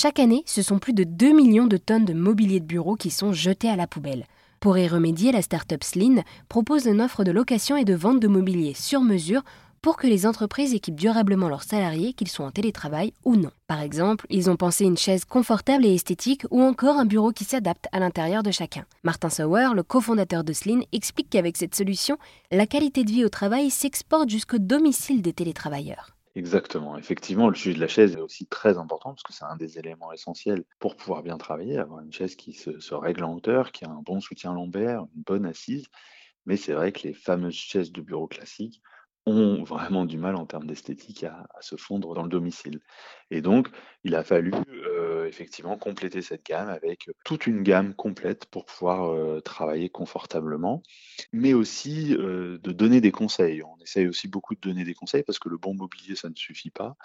[0.00, 3.10] Chaque année, ce sont plus de 2 millions de tonnes de mobilier de bureau qui
[3.10, 4.26] sont jetés à la poubelle.
[4.60, 8.28] Pour y remédier, la start-up Sline propose une offre de location et de vente de
[8.28, 9.42] mobilier sur mesure
[9.82, 13.50] pour que les entreprises équipent durablement leurs salariés, qu'ils soient en télétravail ou non.
[13.66, 17.42] Par exemple, ils ont pensé une chaise confortable et esthétique ou encore un bureau qui
[17.42, 18.84] s'adapte à l'intérieur de chacun.
[19.02, 22.18] Martin Sauer, le cofondateur de Sline, explique qu'avec cette solution,
[22.52, 26.14] la qualité de vie au travail s'exporte jusqu'au domicile des télétravailleurs.
[26.38, 26.96] Exactement.
[26.96, 29.76] Effectivement, le sujet de la chaise est aussi très important parce que c'est un des
[29.76, 33.84] éléments essentiels pour pouvoir bien travailler, avoir une chaise qui se, règle en hauteur, qui
[33.84, 35.86] a un bon soutien lombaire, une bonne assise.
[36.46, 38.80] Mais c'est vrai que les fameuses chaises de bureau classiques
[39.26, 42.78] ont vraiment du mal en termes d'esthétique à, se fondre dans le domicile.
[43.32, 43.68] Et donc,
[44.04, 44.52] il a fallu
[45.28, 50.82] effectivement compléter cette gamme avec toute une gamme complète pour pouvoir euh, travailler confortablement,
[51.32, 53.62] mais aussi euh, de donner des conseils.
[53.62, 56.34] On essaye aussi beaucoup de donner des conseils parce que le bon mobilier, ça ne
[56.34, 56.96] suffit pas.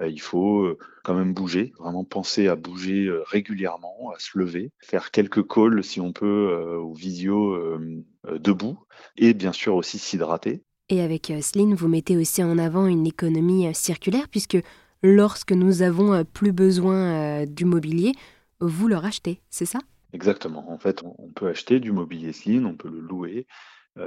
[0.00, 4.38] Euh, il faut euh, quand même bouger, vraiment penser à bouger euh, régulièrement, à se
[4.38, 7.78] lever, faire quelques calls si on peut, ou visio
[8.24, 8.78] debout,
[9.16, 10.62] et bien sûr aussi s'hydrater.
[10.92, 14.58] Et avec euh, Sline, vous mettez aussi en avant une économie euh, circulaire puisque
[15.02, 18.12] lorsque nous avons euh, plus besoin du mobilier,
[18.60, 19.80] vous le rachetez, c'est ça?
[20.12, 20.70] Exactement.
[20.70, 23.46] En fait, on peut acheter du mobilier Sline, on peut le louer.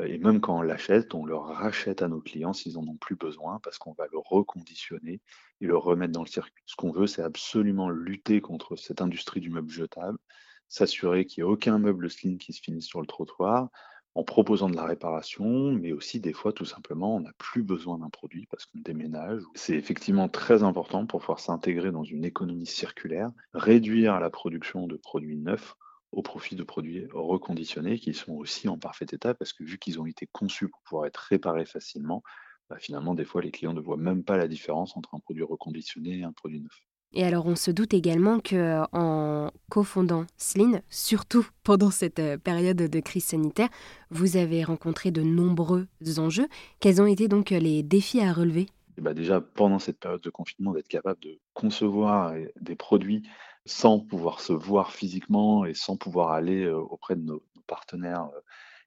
[0.08, 3.16] Et même quand on l'achète, on le rachète à nos clients s'ils en ont plus
[3.16, 5.22] besoin parce qu'on va le reconditionner
[5.62, 6.64] et le remettre dans le circuit.
[6.66, 10.18] Ce qu'on veut, c'est absolument lutter contre cette industrie du meuble jetable,
[10.70, 13.70] s'assurer qu'il n'y ait aucun meuble Sline qui se finisse sur le trottoir,
[14.16, 18.00] en proposant de la réparation, mais aussi des fois tout simplement on n'a plus besoin
[18.00, 19.44] d'un produit parce qu'on déménage.
[19.56, 24.96] C'est effectivement très important pour pouvoir s'intégrer dans une économie circulaire, réduire la production de
[24.96, 25.76] produits neufs
[26.14, 30.00] au profit de produits reconditionnés qui sont aussi en parfait état parce que vu qu'ils
[30.00, 32.24] ont été conçus pour pouvoir être réparés facilement,
[32.70, 35.44] bah, finalement des fois les clients ne voient même pas la différence entre un produit
[35.44, 36.80] reconditionné et un produit neuf.
[37.18, 42.38] Et alors, on se doute également que euh, en cofondant Sline, surtout pendant cette euh,
[42.38, 43.70] période de crise sanitaire,
[44.12, 45.88] vous avez rencontré de nombreux
[46.18, 46.50] enjeux.
[46.82, 48.68] Quels ont été donc les défis à relever?
[48.98, 53.24] Bah Déjà, pendant cette période de confinement, d'être capable de concevoir des produits
[53.66, 58.30] sans pouvoir se voir physiquement et sans pouvoir aller euh, auprès de nos partenaires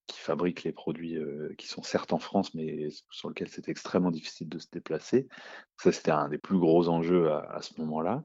[0.09, 4.11] qui fabriquent les produits euh, qui sont certes en France, mais sur lesquels c'est extrêmement
[4.11, 5.29] difficile de se déplacer.
[5.77, 8.25] Ça, c'était un des plus gros enjeux à, ce moment-là.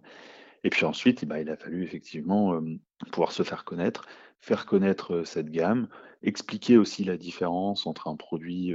[0.64, 2.62] Et puis ensuite, bah, il a fallu effectivement euh,
[3.12, 4.08] pouvoir se faire connaître,
[4.40, 5.90] faire connaître euh, cette gamme,
[6.24, 8.74] expliquer aussi la différence entre un produit,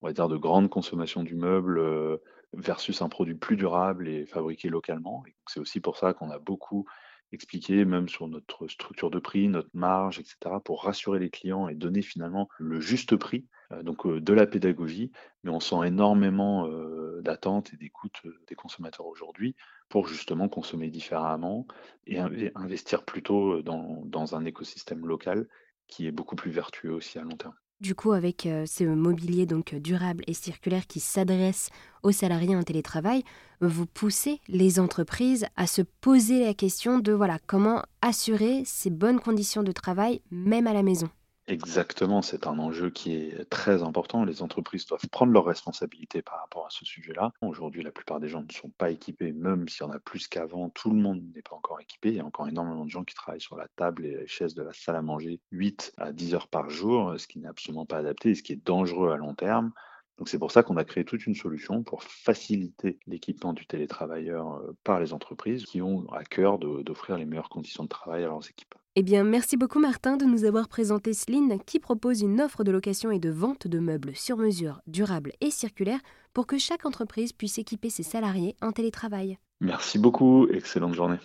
[0.00, 2.20] on va dire, de grande consommation du meuble
[2.52, 5.24] versus un produit plus durable et fabriqué localement.
[5.48, 6.86] C'est aussi pour ça qu'on a beaucoup
[7.34, 11.74] expliquer, même sur notre structure de prix, notre marge, etc., pour rassurer les clients et
[11.74, 15.10] donner finalement le juste prix, euh, donc euh, de la pédagogie,
[15.42, 19.54] mais on sent énormément euh, d'attentes et d'écoute des consommateurs aujourd'hui
[19.88, 21.66] pour justement consommer différemment
[22.06, 22.18] et
[22.54, 25.46] investir plutôt dans un écosystème local
[25.86, 27.54] qui est beaucoup plus vertueux aussi à long terme.
[27.84, 31.68] Du coup, avec euh, ce mobilier donc durable et circulaire qui s'adresse
[32.02, 33.24] aux salariés en télétravail,
[33.60, 39.20] vous poussez les entreprises à se poser la question de voilà comment assurer ces bonnes
[39.20, 41.10] conditions de travail même à la maison?
[41.46, 44.24] Exactement, c'est un enjeu qui est très important.
[44.24, 47.32] Les entreprises doivent prendre leurs responsabilités par rapport à ce sujet-là.
[47.42, 50.26] Aujourd'hui, la plupart des gens ne sont pas équipés, même s'il y en a plus
[50.26, 52.08] qu'avant, tout le monde n'est pas encore équipé.
[52.08, 54.54] Il y a encore énormément de gens qui travaillent sur la table et les chaises
[54.54, 57.84] de la salle à manger 8 à 10 heures par jour, ce qui n'est absolument
[57.84, 59.70] pas adapté et ce qui est dangereux à long terme.
[60.16, 64.54] Donc c'est pour ça qu'on a créé toute une solution pour faciliter l'équipement du télétravailleur
[64.54, 68.28] euh, par les entreprises qui ont à cœur d'offrir les meilleures conditions de travail à
[68.28, 68.74] leurs équipes.
[68.96, 72.70] Eh bien, merci beaucoup Martin de nous avoir présenté Sline qui propose une offre de
[72.70, 75.98] location et de vente de meubles sur mesure, durables et circulaires
[76.32, 79.36] pour que chaque entreprise puisse équiper ses salariés en télétravail.
[79.60, 81.18] Merci beaucoup, excellente journée.